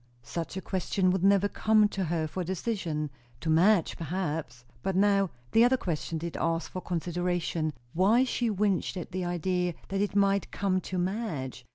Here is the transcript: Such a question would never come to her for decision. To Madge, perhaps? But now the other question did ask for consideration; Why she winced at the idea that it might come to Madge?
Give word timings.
Such 0.23 0.57
a 0.57 0.61
question 0.61 1.11
would 1.11 1.23
never 1.23 1.47
come 1.47 1.87
to 1.89 2.05
her 2.05 2.25
for 2.25 2.43
decision. 2.43 3.11
To 3.41 3.51
Madge, 3.51 3.95
perhaps? 3.97 4.65
But 4.81 4.95
now 4.95 5.29
the 5.51 5.63
other 5.63 5.77
question 5.77 6.17
did 6.17 6.35
ask 6.37 6.71
for 6.71 6.81
consideration; 6.81 7.71
Why 7.93 8.23
she 8.23 8.49
winced 8.49 8.97
at 8.97 9.11
the 9.11 9.25
idea 9.25 9.75
that 9.89 10.01
it 10.01 10.15
might 10.15 10.49
come 10.49 10.81
to 10.81 10.97
Madge? 10.97 11.67